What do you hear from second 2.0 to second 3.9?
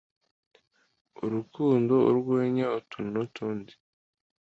urwenya utuntu n'utundi